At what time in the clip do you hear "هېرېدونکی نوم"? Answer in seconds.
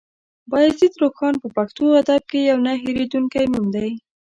2.83-3.65